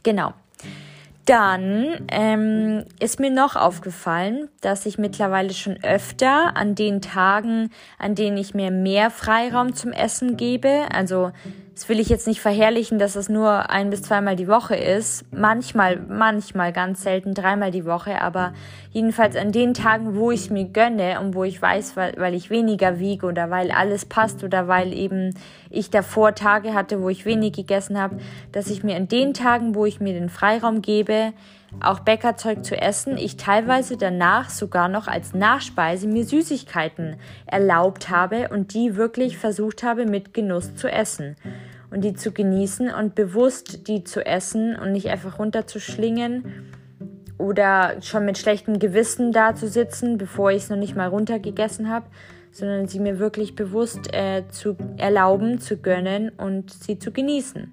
Genau. 0.03 0.35
Dann 1.25 2.07
ähm, 2.09 2.85
ist 3.01 3.19
mir 3.19 3.31
noch 3.31 3.57
aufgefallen, 3.57 4.49
dass 4.61 4.87
ich 4.87 4.99
mittlerweile 4.99 5.53
schon 5.55 5.83
öfter 5.83 6.57
an 6.57 6.77
den 6.77 7.01
Tagen, 7.01 7.71
an 7.99 8.15
denen 8.15 8.37
ich 8.37 8.55
mir 8.55 8.71
mehr 8.71 9.11
Freiraum 9.11 9.75
zum 9.75 9.91
Essen 9.91 10.37
gebe, 10.37 10.87
also 10.93 11.33
das 11.77 11.91
will 11.91 12.01
ich 12.01 12.09
jetzt 12.09 12.27
nicht 12.27 12.41
verherrlichen, 12.41 12.99
dass 12.99 13.17
es 13.17 13.29
nur 13.29 13.69
ein 13.69 13.91
bis 13.91 14.01
zweimal 14.01 14.35
die 14.35 14.49
Woche 14.49 14.75
ist. 14.75 15.27
Manchmal, 15.31 15.99
manchmal, 16.09 16.73
ganz 16.73 17.03
selten 17.03 17.35
dreimal 17.35 17.71
die 17.71 17.85
Woche, 17.85 18.23
aber 18.23 18.55
jedenfalls 18.93 19.37
an 19.37 19.53
den 19.53 19.75
Tagen, 19.75 20.17
wo 20.17 20.31
ich 20.31 20.41
es 20.41 20.51
mir 20.51 20.65
gönne 20.65 21.21
und 21.21 21.35
wo 21.35 21.45
ich 21.45 21.61
weiß, 21.61 21.95
weil, 21.95 22.15
weil 22.17 22.33
ich 22.33 22.49
weniger 22.49 22.99
wiege 22.99 23.27
oder 23.27 23.51
weil 23.51 23.71
alles 23.71 24.07
passt 24.07 24.43
oder 24.43 24.69
weil 24.69 24.95
eben 24.95 25.35
ich 25.69 25.91
davor 25.91 26.35
Tage 26.35 26.73
hatte, 26.73 27.03
wo 27.03 27.11
ich 27.11 27.27
wenig 27.27 27.53
gegessen 27.53 28.01
habe, 28.01 28.21
dass 28.53 28.71
ich 28.71 28.83
mir 28.83 28.97
an 28.97 29.09
den 29.09 29.35
Tagen, 29.35 29.75
wo 29.75 29.85
ich 29.85 30.01
mir 30.01 30.15
den 30.15 30.31
Freiraum 30.31 30.81
gebe, 30.81 31.35
auch 31.81 32.01
Bäckerzeug 32.01 32.65
zu 32.65 32.81
essen, 32.81 33.19
ich 33.19 33.37
teilweise 33.37 33.99
danach 33.99 34.49
sogar 34.49 34.89
noch 34.89 35.09
als 35.09 35.35
Nachspeise 35.35 36.07
mir 36.07 36.25
Süßigkeiten 36.25 37.17
erlaubt 37.45 38.09
habe 38.09 38.49
und 38.49 38.73
die 38.73 38.97
wirklich 38.97 39.37
versucht 39.37 39.83
habe 39.83 40.07
mit 40.07 40.33
Genuss 40.33 40.75
zu 40.75 40.91
essen 40.91 41.37
und 41.91 42.03
die 42.03 42.15
zu 42.15 42.33
genießen 42.33 42.93
und 42.93 43.15
bewusst 43.15 43.89
die 43.89 44.05
zu 44.05 44.25
essen 44.25 44.77
und 44.77 44.93
nicht 44.93 45.09
einfach 45.09 45.39
runterzuschlingen 45.39 46.73
oder 47.39 48.01
schon 48.03 48.25
mit 48.25 48.39
schlechtem 48.39 48.79
Gewissen 48.79 49.33
da 49.33 49.55
zu 49.55 49.69
sitzen, 49.69 50.19
bevor 50.19 50.51
ich 50.51 50.65
es 50.65 50.71
noch 50.71 50.77
nicht 50.77 50.97
mal 50.97 51.09
runtergegessen 51.09 51.91
habe, 51.91 52.07
sondern 52.51 52.89
sie 52.89 53.01
mir 53.01 53.19
wirklich 53.19 53.55
bewusst 53.55 54.15
äh, 54.15 54.45
zu 54.51 54.77
erlauben, 54.97 55.61
zu 55.61 55.77
gönnen 55.77 56.31
und 56.31 56.73
sie 56.73 56.99
zu 56.99 57.13
genießen. 57.13 57.73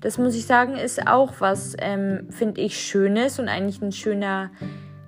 Das 0.00 0.18
muss 0.18 0.34
ich 0.34 0.46
sagen, 0.46 0.76
ist 0.76 1.06
auch 1.06 1.34
was, 1.38 1.76
ähm, 1.78 2.28
finde 2.30 2.60
ich, 2.62 2.80
Schönes 2.80 3.38
und 3.38 3.48
eigentlich 3.48 3.80
ein 3.82 3.92
schöner 3.92 4.50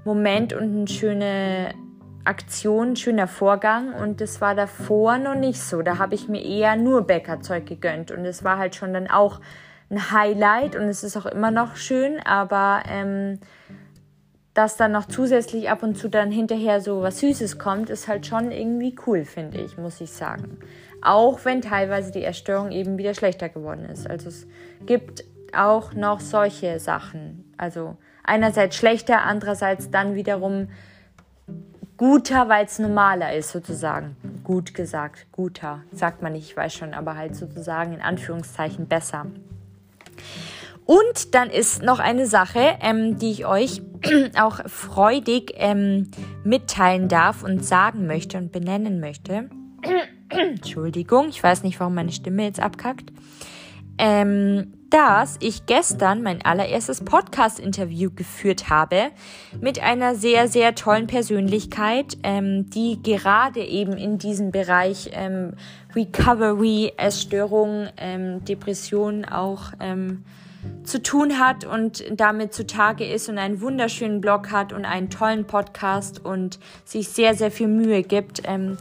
Moment 0.04 0.52
und 0.52 0.62
eine 0.62 0.88
schöne 0.88 1.74
Aktion, 2.24 2.96
schöner 2.96 3.28
Vorgang. 3.28 3.92
Und 3.94 4.20
das 4.20 4.40
war 4.40 4.54
davor 4.54 5.18
noch 5.18 5.34
nicht 5.34 5.60
so. 5.60 5.82
Da 5.82 5.98
habe 5.98 6.14
ich 6.14 6.28
mir 6.28 6.42
eher 6.42 6.76
nur 6.76 7.02
Bäckerzeug 7.02 7.66
gegönnt. 7.66 8.10
Und 8.10 8.24
es 8.24 8.44
war 8.44 8.58
halt 8.58 8.74
schon 8.74 8.92
dann 8.92 9.08
auch 9.08 9.40
ein 9.90 10.10
Highlight 10.10 10.76
und 10.76 10.84
es 10.84 11.04
ist 11.04 11.16
auch 11.16 11.26
immer 11.26 11.50
noch 11.50 11.76
schön, 11.76 12.18
aber 12.24 12.82
ähm, 12.88 13.38
dass 14.54 14.76
dann 14.76 14.92
noch 14.92 15.06
zusätzlich 15.06 15.68
ab 15.68 15.82
und 15.82 15.96
zu 15.96 16.08
dann 16.08 16.30
hinterher 16.30 16.80
so 16.80 17.02
was 17.02 17.18
Süßes 17.18 17.58
kommt, 17.58 17.90
ist 17.90 18.08
halt 18.08 18.26
schon 18.26 18.50
irgendwie 18.50 18.94
cool, 19.06 19.24
finde 19.24 19.58
ich, 19.58 19.76
muss 19.76 20.00
ich 20.00 20.12
sagen. 20.12 20.58
Auch 21.02 21.44
wenn 21.44 21.60
teilweise 21.60 22.12
die 22.12 22.22
Erstörung 22.22 22.70
eben 22.70 22.96
wieder 22.96 23.14
schlechter 23.14 23.48
geworden 23.48 23.84
ist. 23.84 24.08
Also 24.08 24.28
es 24.28 24.46
gibt 24.86 25.24
auch 25.54 25.92
noch 25.92 26.20
solche 26.20 26.78
Sachen. 26.78 27.52
Also 27.58 27.96
einerseits 28.22 28.76
schlechter, 28.76 29.22
andererseits 29.22 29.90
dann 29.90 30.14
wiederum 30.14 30.68
guter, 31.96 32.48
weil 32.48 32.64
es 32.66 32.78
normaler 32.78 33.34
ist, 33.34 33.50
sozusagen. 33.50 34.16
Gut 34.42 34.74
gesagt, 34.74 35.26
guter, 35.32 35.82
sagt 35.92 36.22
man 36.22 36.32
nicht, 36.32 36.50
ich 36.50 36.56
weiß 36.56 36.74
schon, 36.74 36.94
aber 36.94 37.16
halt 37.16 37.36
sozusagen 37.36 37.94
in 37.94 38.00
Anführungszeichen 38.00 38.86
besser. 38.86 39.26
Und 40.86 41.34
dann 41.34 41.48
ist 41.48 41.82
noch 41.82 41.98
eine 41.98 42.26
Sache, 42.26 42.76
ähm, 42.80 43.18
die 43.18 43.30
ich 43.30 43.46
euch 43.46 43.80
auch 44.38 44.60
freudig 44.68 45.54
ähm, 45.56 46.10
mitteilen 46.44 47.08
darf 47.08 47.42
und 47.42 47.64
sagen 47.64 48.06
möchte 48.06 48.36
und 48.36 48.52
benennen 48.52 49.00
möchte. 49.00 49.48
Entschuldigung, 50.28 51.28
ich 51.28 51.42
weiß 51.42 51.62
nicht, 51.62 51.80
warum 51.80 51.94
meine 51.94 52.12
Stimme 52.12 52.44
jetzt 52.44 52.60
abkackt. 52.60 53.12
Ähm, 53.96 54.74
dass 54.94 55.38
ich 55.40 55.66
gestern 55.66 56.22
mein 56.22 56.40
allererstes 56.42 57.00
Podcast-Interview 57.00 58.12
geführt 58.14 58.70
habe 58.70 59.08
mit 59.60 59.82
einer 59.82 60.14
sehr, 60.14 60.46
sehr 60.46 60.76
tollen 60.76 61.08
Persönlichkeit, 61.08 62.16
ähm, 62.22 62.70
die 62.70 63.02
gerade 63.02 63.58
eben 63.58 63.94
in 63.94 64.18
diesem 64.18 64.52
Bereich 64.52 65.10
ähm, 65.12 65.54
Recovery, 65.96 66.92
Essstörung, 66.96 67.88
ähm, 67.96 68.44
Depression 68.44 69.24
auch 69.24 69.72
ähm, 69.80 70.22
zu 70.84 71.02
tun 71.02 71.40
hat 71.40 71.64
und 71.64 72.04
damit 72.12 72.54
zutage 72.54 73.04
ist 73.04 73.28
und 73.28 73.38
einen 73.38 73.60
wunderschönen 73.60 74.20
Blog 74.20 74.52
hat 74.52 74.72
und 74.72 74.84
einen 74.84 75.10
tollen 75.10 75.44
Podcast 75.44 76.24
und 76.24 76.60
sich 76.84 77.08
sehr, 77.08 77.34
sehr 77.34 77.50
viel 77.50 77.66
Mühe 77.66 78.04
gibt. 78.04 78.42
Ähm, 78.44 78.78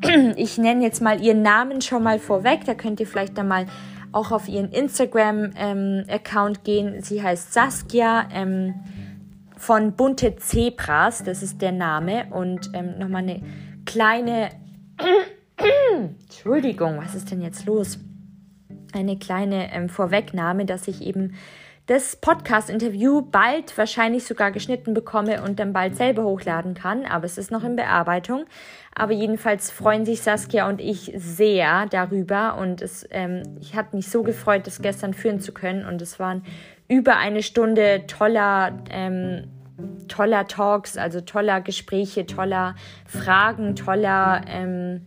ich 0.36 0.58
nenne 0.58 0.84
jetzt 0.84 1.02
mal 1.02 1.20
ihren 1.20 1.42
Namen 1.42 1.80
schon 1.82 2.04
mal 2.04 2.20
vorweg. 2.20 2.60
Da 2.66 2.74
könnt 2.74 3.00
ihr 3.00 3.06
vielleicht 3.08 3.36
dann 3.36 3.48
mal 3.48 3.66
auch 4.12 4.32
auf 4.32 4.48
ihren 4.48 4.70
Instagram-Account 4.70 6.58
ähm, 6.58 6.64
gehen. 6.64 7.02
Sie 7.02 7.22
heißt 7.22 7.52
Saskia 7.52 8.28
ähm, 8.32 8.74
von 9.56 9.92
Bunte 9.92 10.36
Zebras. 10.36 11.22
Das 11.22 11.42
ist 11.42 11.62
der 11.62 11.72
Name. 11.72 12.26
Und 12.30 12.70
ähm, 12.74 12.98
nochmal 12.98 13.22
eine 13.22 13.42
kleine. 13.86 14.50
Entschuldigung, 16.22 16.98
was 16.98 17.14
ist 17.14 17.30
denn 17.30 17.42
jetzt 17.42 17.66
los? 17.66 17.98
Eine 18.92 19.18
kleine 19.18 19.72
ähm, 19.72 19.88
Vorwegnahme, 19.88 20.64
dass 20.64 20.88
ich 20.88 21.02
eben 21.02 21.34
das 21.90 22.14
Podcast-Interview 22.14 23.20
bald 23.20 23.76
wahrscheinlich 23.76 24.22
sogar 24.22 24.52
geschnitten 24.52 24.94
bekomme 24.94 25.42
und 25.42 25.58
dann 25.58 25.72
bald 25.72 25.96
selber 25.96 26.22
hochladen 26.22 26.74
kann. 26.74 27.04
Aber 27.04 27.24
es 27.24 27.36
ist 27.36 27.50
noch 27.50 27.64
in 27.64 27.74
Bearbeitung. 27.74 28.44
Aber 28.94 29.12
jedenfalls 29.12 29.72
freuen 29.72 30.06
sich 30.06 30.22
Saskia 30.22 30.68
und 30.68 30.80
ich 30.80 31.12
sehr 31.16 31.86
darüber. 31.86 32.58
Und 32.58 32.80
es, 32.80 33.08
ähm, 33.10 33.42
ich 33.60 33.74
hatte 33.74 33.96
mich 33.96 34.08
so 34.08 34.22
gefreut, 34.22 34.68
das 34.68 34.80
gestern 34.80 35.14
führen 35.14 35.40
zu 35.40 35.50
können. 35.50 35.84
Und 35.84 36.00
es 36.00 36.20
waren 36.20 36.44
über 36.86 37.16
eine 37.16 37.42
Stunde 37.42 38.04
toller, 38.06 38.78
ähm, 38.88 39.48
toller 40.06 40.46
Talks, 40.46 40.96
also 40.96 41.20
toller 41.20 41.60
Gespräche, 41.60 42.24
toller 42.24 42.76
Fragen, 43.04 43.74
toller, 43.74 44.42
ähm, 44.46 45.06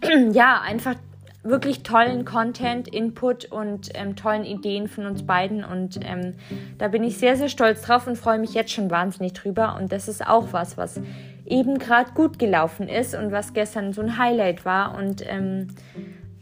ja, 0.32 0.62
einfach 0.62 0.94
wirklich 1.44 1.82
tollen 1.82 2.24
Content, 2.24 2.88
Input 2.88 3.44
und 3.44 3.90
ähm, 3.94 4.16
tollen 4.16 4.44
Ideen 4.44 4.88
von 4.88 5.06
uns 5.06 5.24
beiden. 5.24 5.62
Und 5.62 6.00
ähm, 6.02 6.34
da 6.78 6.88
bin 6.88 7.04
ich 7.04 7.18
sehr, 7.18 7.36
sehr 7.36 7.48
stolz 7.48 7.82
drauf 7.82 8.06
und 8.06 8.16
freue 8.16 8.38
mich 8.38 8.54
jetzt 8.54 8.72
schon 8.72 8.90
wahnsinnig 8.90 9.34
drüber. 9.34 9.76
Und 9.78 9.92
das 9.92 10.08
ist 10.08 10.26
auch 10.26 10.52
was, 10.52 10.76
was 10.76 11.00
eben 11.46 11.78
gerade 11.78 12.12
gut 12.12 12.38
gelaufen 12.38 12.88
ist 12.88 13.14
und 13.14 13.30
was 13.30 13.52
gestern 13.52 13.92
so 13.92 14.00
ein 14.00 14.18
Highlight 14.18 14.64
war. 14.64 14.96
Und 14.96 15.22
ähm, 15.28 15.68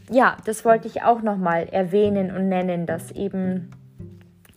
ja, 0.09 0.37
das 0.45 0.63
wollte 0.63 0.87
ich 0.87 1.03
auch 1.03 1.21
nochmal 1.21 1.67
erwähnen 1.69 2.35
und 2.35 2.47
nennen, 2.47 2.85
dass 2.85 3.11
eben 3.11 3.71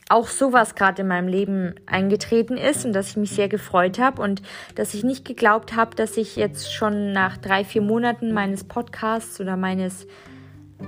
auch 0.08 0.28
sowas 0.28 0.76
gerade 0.76 1.02
in 1.02 1.08
meinem 1.08 1.26
Leben 1.26 1.74
eingetreten 1.86 2.56
ist 2.56 2.84
und 2.84 2.92
dass 2.92 3.08
ich 3.08 3.16
mich 3.16 3.30
sehr 3.30 3.48
gefreut 3.48 3.98
habe 3.98 4.22
und 4.22 4.40
dass 4.76 4.94
ich 4.94 5.02
nicht 5.02 5.24
geglaubt 5.24 5.74
habe, 5.74 5.96
dass 5.96 6.16
ich 6.16 6.36
jetzt 6.36 6.72
schon 6.72 7.12
nach 7.12 7.36
drei, 7.36 7.64
vier 7.64 7.82
Monaten 7.82 8.32
meines 8.32 8.62
Podcasts 8.62 9.40
oder 9.40 9.56
meines 9.56 10.06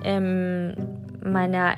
ähm, 0.04 0.74
meiner 1.24 1.76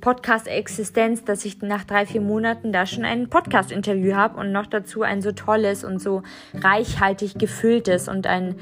Podcast-Existenz, 0.00 1.24
dass 1.24 1.44
ich 1.44 1.60
nach 1.62 1.84
drei, 1.84 2.06
vier 2.06 2.20
Monaten 2.20 2.72
da 2.72 2.86
schon 2.86 3.04
ein 3.04 3.28
Podcast-Interview 3.28 4.14
habe 4.14 4.38
und 4.38 4.52
noch 4.52 4.66
dazu 4.66 5.02
ein 5.02 5.22
so 5.22 5.32
tolles 5.32 5.84
und 5.84 6.00
so 6.00 6.22
reichhaltig 6.54 7.38
gefülltes 7.38 8.08
und 8.08 8.26
ein 8.26 8.56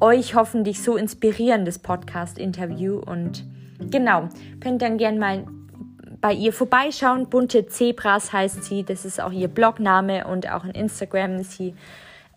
euch 0.00 0.34
hoffentlich 0.34 0.82
so 0.82 0.96
inspirierendes 0.96 1.78
Podcast-Interview. 1.80 2.98
Und 2.98 3.44
genau, 3.90 4.28
könnt 4.60 4.82
dann 4.82 4.96
gerne 4.96 5.18
mal 5.18 5.46
bei 6.20 6.32
ihr 6.32 6.52
vorbeischauen. 6.52 7.28
Bunte 7.28 7.66
Zebras 7.66 8.32
heißt 8.32 8.64
sie. 8.64 8.84
Das 8.84 9.04
ist 9.04 9.20
auch 9.20 9.32
ihr 9.32 9.48
Blogname 9.48 10.26
und 10.26 10.50
auch 10.50 10.64
in 10.64 10.70
Instagram 10.70 11.36
ist 11.36 11.52
sie 11.52 11.74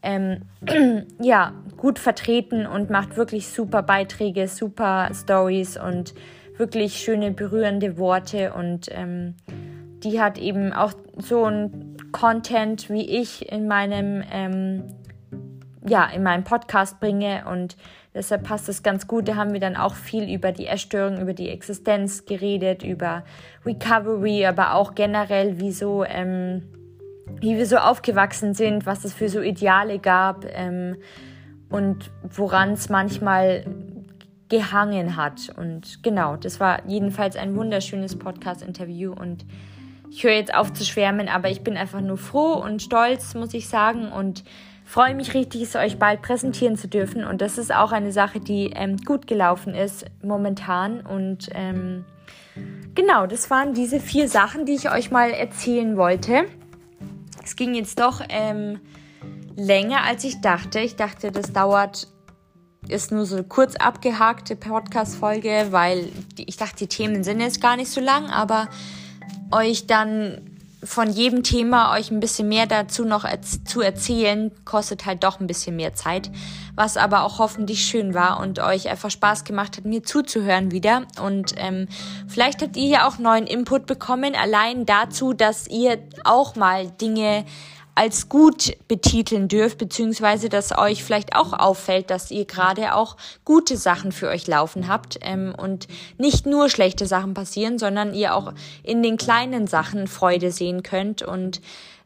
ähm, 0.03 0.41
ja, 1.21 1.53
gut 1.77 1.99
vertreten 1.99 2.65
und 2.65 2.89
macht 2.89 3.17
wirklich 3.17 3.47
super 3.47 3.83
Beiträge, 3.83 4.47
super 4.47 5.09
Stories 5.13 5.77
und 5.77 6.13
wirklich 6.57 6.97
schöne, 6.97 7.31
berührende 7.31 7.97
Worte. 7.97 8.53
Und 8.53 8.87
ähm, 8.91 9.35
die 10.03 10.21
hat 10.21 10.37
eben 10.37 10.73
auch 10.73 10.93
so 11.17 11.45
ein 11.45 11.97
Content, 12.11 12.89
wie 12.89 13.07
ich 13.21 13.51
in 13.51 13.67
meinem, 13.67 14.23
ähm, 14.31 14.83
ja, 15.85 16.05
in 16.05 16.23
meinem 16.23 16.43
Podcast 16.43 16.99
bringe. 16.99 17.45
Und 17.49 17.77
deshalb 18.13 18.43
passt 18.43 18.69
es 18.69 18.83
ganz 18.83 19.07
gut. 19.07 19.27
Da 19.27 19.35
haben 19.35 19.53
wir 19.53 19.59
dann 19.59 19.75
auch 19.75 19.95
viel 19.95 20.33
über 20.33 20.51
die 20.51 20.67
Essstörung, 20.67 21.19
über 21.19 21.33
die 21.33 21.49
Existenz 21.49 22.25
geredet, 22.25 22.83
über 22.83 23.23
Recovery, 23.65 24.45
aber 24.45 24.73
auch 24.75 24.95
generell, 24.95 25.59
wieso. 25.59 26.03
Ähm, 26.03 26.63
wie 27.39 27.57
wir 27.57 27.65
so 27.65 27.77
aufgewachsen 27.77 28.53
sind, 28.53 28.85
was 28.85 29.05
es 29.05 29.13
für 29.13 29.29
so 29.29 29.41
Ideale 29.41 29.99
gab 29.99 30.45
ähm, 30.49 30.97
und 31.69 32.11
woran 32.23 32.73
es 32.73 32.89
manchmal 32.89 33.65
gehangen 34.49 35.15
hat. 35.15 35.51
Und 35.55 36.03
genau, 36.03 36.35
das 36.35 36.59
war 36.59 36.85
jedenfalls 36.85 37.35
ein 37.35 37.55
wunderschönes 37.55 38.19
Podcast-Interview 38.19 39.13
und 39.13 39.45
ich 40.11 40.25
höre 40.25 40.33
jetzt 40.33 40.53
auf 40.53 40.73
zu 40.73 40.83
schwärmen, 40.83 41.29
aber 41.29 41.49
ich 41.49 41.61
bin 41.61 41.77
einfach 41.77 42.01
nur 42.01 42.17
froh 42.17 42.53
und 42.53 42.81
stolz, 42.81 43.33
muss 43.33 43.53
ich 43.53 43.69
sagen, 43.69 44.11
und 44.11 44.43
freue 44.83 45.15
mich 45.15 45.33
richtig, 45.33 45.61
es 45.61 45.75
euch 45.77 45.99
bald 45.99 46.21
präsentieren 46.21 46.75
zu 46.75 46.89
dürfen. 46.89 47.23
Und 47.23 47.41
das 47.41 47.57
ist 47.57 47.73
auch 47.73 47.93
eine 47.93 48.11
Sache, 48.11 48.41
die 48.41 48.71
ähm, 48.75 48.97
gut 48.97 49.25
gelaufen 49.25 49.73
ist 49.73 50.05
momentan. 50.21 50.99
Und 50.99 51.49
ähm, 51.53 52.03
genau, 52.93 53.25
das 53.25 53.49
waren 53.49 53.73
diese 53.73 54.01
vier 54.01 54.27
Sachen, 54.27 54.65
die 54.65 54.73
ich 54.73 54.91
euch 54.91 55.11
mal 55.11 55.31
erzählen 55.31 55.95
wollte. 55.95 56.43
Es 57.43 57.55
ging 57.55 57.73
jetzt 57.73 57.99
doch 57.99 58.21
ähm, 58.29 58.79
länger, 59.55 60.03
als 60.03 60.23
ich 60.23 60.41
dachte. 60.41 60.79
Ich 60.79 60.95
dachte, 60.95 61.31
das 61.31 61.53
dauert, 61.53 62.07
ist 62.87 63.11
nur 63.11 63.25
so 63.25 63.37
eine 63.37 63.45
kurz 63.45 63.75
abgehakte 63.75 64.55
Podcast-Folge, 64.55 65.67
weil 65.71 66.09
ich 66.37 66.57
dachte, 66.57 66.77
die 66.77 66.87
Themen 66.87 67.23
sind 67.23 67.39
jetzt 67.39 67.61
gar 67.61 67.75
nicht 67.75 67.91
so 67.91 68.01
lang, 68.01 68.29
aber 68.29 68.69
euch 69.51 69.87
dann 69.87 70.50
von 70.83 71.11
jedem 71.11 71.43
Thema 71.43 71.93
euch 71.93 72.09
ein 72.11 72.19
bisschen 72.19 72.47
mehr 72.47 72.65
dazu 72.65 73.05
noch 73.05 73.23
erz 73.23 73.63
zu 73.63 73.81
erzählen, 73.81 74.51
kostet 74.65 75.05
halt 75.05 75.23
doch 75.23 75.39
ein 75.39 75.47
bisschen 75.47 75.75
mehr 75.75 75.93
Zeit, 75.93 76.31
was 76.75 76.97
aber 76.97 77.23
auch 77.23 77.39
hoffentlich 77.39 77.85
schön 77.85 78.13
war 78.13 78.39
und 78.39 78.59
euch 78.59 78.89
einfach 78.89 79.11
Spaß 79.11 79.43
gemacht 79.43 79.77
hat, 79.77 79.85
mir 79.85 80.03
zuzuhören 80.03 80.71
wieder. 80.71 81.03
Und 81.21 81.53
ähm, 81.57 81.87
vielleicht 82.27 82.61
habt 82.61 82.77
ihr 82.77 82.87
ja 82.87 83.07
auch 83.07 83.19
neuen 83.19 83.45
Input 83.45 83.85
bekommen, 83.85 84.35
allein 84.35 84.85
dazu, 84.85 85.33
dass 85.33 85.67
ihr 85.67 85.99
auch 86.23 86.55
mal 86.55 86.89
Dinge 86.89 87.45
als 87.95 88.29
gut 88.29 88.75
betiteln 88.87 89.47
dürft, 89.47 89.77
beziehungsweise 89.77 90.49
dass 90.49 90.77
euch 90.77 91.03
vielleicht 91.03 91.35
auch 91.35 91.53
auffällt, 91.53 92.09
dass 92.09 92.31
ihr 92.31 92.45
gerade 92.45 92.95
auch 92.95 93.17
gute 93.43 93.75
Sachen 93.77 94.11
für 94.11 94.29
euch 94.29 94.47
laufen 94.47 94.87
habt 94.87 95.19
ähm, 95.21 95.53
und 95.57 95.87
nicht 96.17 96.45
nur 96.45 96.69
schlechte 96.69 97.05
Sachen 97.05 97.33
passieren, 97.33 97.79
sondern 97.79 98.13
ihr 98.13 98.35
auch 98.35 98.53
in 98.83 99.03
den 99.03 99.17
kleinen 99.17 99.67
Sachen 99.67 100.07
Freude 100.07 100.51
sehen 100.51 100.83
könnt 100.83 101.21
und 101.21 101.61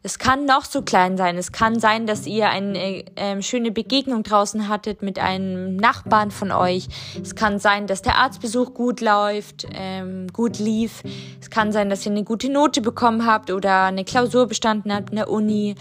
es 0.05 0.19
kann 0.19 0.45
noch 0.45 0.65
so 0.65 0.83
klein 0.83 1.17
sein. 1.17 1.35
Es 1.35 1.51
kann 1.51 1.79
sein, 1.79 2.05
dass 2.05 2.27
ihr 2.27 2.47
eine 2.49 3.03
äh, 3.15 3.41
schöne 3.41 3.71
Begegnung 3.71 4.21
draußen 4.21 4.69
hattet 4.69 5.01
mit 5.01 5.17
einem 5.17 5.77
Nachbarn 5.77 6.29
von 6.29 6.51
euch. 6.51 6.87
Es 7.19 7.33
kann 7.33 7.57
sein, 7.57 7.87
dass 7.87 8.03
der 8.03 8.17
Arztbesuch 8.17 8.75
gut 8.75 9.01
läuft, 9.01 9.65
ähm, 9.73 10.27
gut 10.31 10.59
lief. 10.59 11.01
Es 11.41 11.49
kann 11.49 11.71
sein, 11.71 11.89
dass 11.89 12.05
ihr 12.05 12.11
eine 12.11 12.23
gute 12.23 12.51
Note 12.51 12.81
bekommen 12.81 13.25
habt 13.25 13.49
oder 13.49 13.85
eine 13.85 14.05
Klausur 14.05 14.45
bestanden 14.45 14.93
habt 14.93 15.09
in 15.09 15.15
der 15.15 15.27
Uni. 15.27 15.73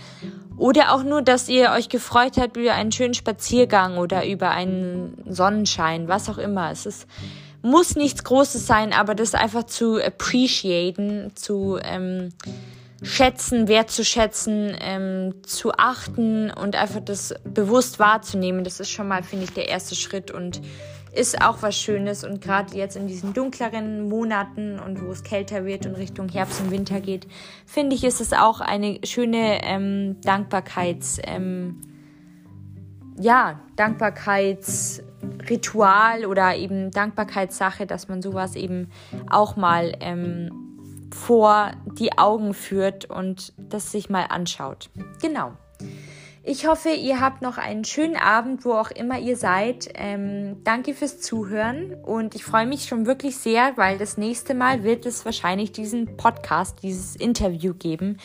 Oder 0.56 0.94
auch 0.94 1.02
nur, 1.02 1.20
dass 1.20 1.50
ihr 1.50 1.72
euch 1.72 1.90
gefreut 1.90 2.38
habt 2.38 2.56
über 2.56 2.72
einen 2.72 2.92
schönen 2.92 3.12
Spaziergang 3.12 3.98
oder 3.98 4.26
über 4.26 4.52
einen 4.52 5.22
Sonnenschein, 5.28 6.08
was 6.08 6.30
auch 6.30 6.38
immer. 6.38 6.70
Es 6.70 6.86
ist, 6.86 7.06
muss 7.60 7.94
nichts 7.94 8.24
Großes 8.24 8.66
sein, 8.66 8.94
aber 8.94 9.14
das 9.14 9.34
einfach 9.34 9.64
zu 9.64 10.02
appreciaten, 10.02 11.32
zu 11.34 11.78
ähm, 11.82 12.30
schätzen, 13.02 13.68
wertzuschätzen, 13.68 14.76
ähm, 14.80 15.34
zu 15.42 15.72
achten 15.72 16.50
und 16.50 16.76
einfach 16.76 17.00
das 17.00 17.34
bewusst 17.44 17.98
wahrzunehmen. 17.98 18.64
Das 18.64 18.80
ist 18.80 18.90
schon 18.90 19.08
mal, 19.08 19.22
finde 19.22 19.44
ich, 19.44 19.52
der 19.52 19.68
erste 19.68 19.94
Schritt 19.94 20.30
und 20.30 20.60
ist 21.14 21.40
auch 21.40 21.62
was 21.62 21.76
Schönes. 21.76 22.24
Und 22.24 22.40
gerade 22.40 22.76
jetzt 22.76 22.96
in 22.96 23.06
diesen 23.06 23.34
dunkleren 23.34 24.08
Monaten 24.08 24.80
und 24.80 25.00
wo 25.02 25.10
es 25.10 25.22
kälter 25.22 25.64
wird 25.64 25.86
und 25.86 25.94
Richtung 25.94 26.28
Herbst 26.28 26.60
und 26.60 26.70
Winter 26.70 27.00
geht, 27.00 27.26
finde 27.66 27.96
ich, 27.96 28.04
ist 28.04 28.20
es 28.20 28.32
auch 28.32 28.60
eine 28.60 28.98
schöne 29.04 29.64
ähm, 29.64 30.20
Dankbarkeits, 30.22 31.18
ähm, 31.24 31.80
ja, 33.16 33.60
Dankbarkeitsritual 33.76 36.26
oder 36.26 36.56
eben 36.56 36.90
Dankbarkeitssache, 36.90 37.86
dass 37.86 38.08
man 38.08 38.22
sowas 38.22 38.56
eben 38.56 38.90
auch 39.30 39.54
mal 39.56 39.92
ähm, 40.00 40.63
vor 41.14 41.72
die 41.98 42.18
Augen 42.18 42.54
führt 42.54 43.04
und 43.06 43.52
das 43.56 43.92
sich 43.92 44.10
mal 44.10 44.24
anschaut. 44.24 44.90
Genau. 45.22 45.52
Ich 46.46 46.66
hoffe, 46.66 46.90
ihr 46.90 47.22
habt 47.22 47.40
noch 47.40 47.56
einen 47.56 47.86
schönen 47.86 48.16
Abend, 48.16 48.66
wo 48.66 48.74
auch 48.74 48.90
immer 48.90 49.18
ihr 49.18 49.38
seid. 49.38 49.88
Ähm, 49.94 50.62
danke 50.62 50.92
fürs 50.92 51.18
Zuhören 51.18 51.94
und 52.04 52.34
ich 52.34 52.44
freue 52.44 52.66
mich 52.66 52.84
schon 52.84 53.06
wirklich 53.06 53.38
sehr, 53.38 53.72
weil 53.76 53.96
das 53.96 54.18
nächste 54.18 54.52
Mal 54.52 54.84
wird 54.84 55.06
es 55.06 55.24
wahrscheinlich 55.24 55.72
diesen 55.72 56.18
Podcast, 56.18 56.82
dieses 56.82 57.16
Interview 57.16 57.72
geben 57.72 58.18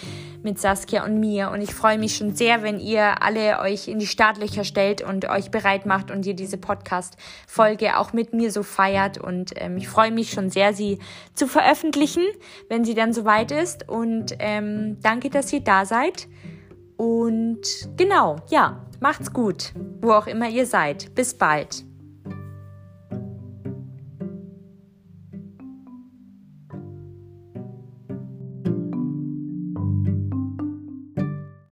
mit 0.44 0.60
Saskia 0.60 1.06
und 1.06 1.22
mir. 1.22 1.50
Und 1.52 1.62
ich 1.62 1.74
freue 1.74 1.98
mich 1.98 2.18
schon 2.18 2.36
sehr, 2.36 2.62
wenn 2.62 2.82
ihr 2.82 3.24
alle 3.24 3.60
euch 3.62 3.88
in 3.88 4.00
die 4.00 4.08
Startlöcher 4.08 4.66
stellt 4.66 5.02
und 5.02 5.30
euch 5.30 5.50
bereit 5.50 5.86
macht 5.86 6.12
und 6.12 6.26
ihr 6.26 6.34
diese 6.34 6.58
Podcast-Folge 6.58 7.98
auch 7.98 8.12
mit 8.12 8.34
mir 8.34 8.52
so 8.52 8.64
feiert. 8.64 9.18
Und 9.18 9.54
ähm, 9.56 9.78
ich 9.78 9.88
freue 9.88 10.12
mich 10.12 10.32
schon 10.32 10.50
sehr, 10.50 10.74
sie 10.74 11.00
zu 11.36 11.48
veröffentlichen, 11.48 12.26
wenn 12.68 12.84
sie 12.84 12.96
dann 12.96 13.14
soweit 13.14 13.52
ist. 13.52 13.88
Und 13.88 14.36
ähm, 14.40 14.98
danke, 15.02 15.30
dass 15.30 15.54
ihr 15.54 15.62
da 15.62 15.86
seid. 15.86 16.28
Und 17.00 17.88
genau, 17.96 18.36
ja, 18.50 18.86
macht's 19.00 19.32
gut, 19.32 19.72
wo 20.02 20.12
auch 20.12 20.28
immer 20.28 20.50
ihr 20.50 20.66
seid. 20.66 21.16
Bis 21.16 21.34
bald. 21.34 21.86